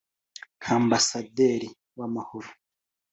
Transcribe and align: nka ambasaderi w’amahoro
nka 0.59 0.69
ambasaderi 0.79 1.69
w’amahoro 1.97 2.49